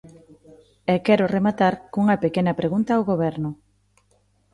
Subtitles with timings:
[0.93, 3.49] E quero rematar cunha pequena pregunta ao Goberno.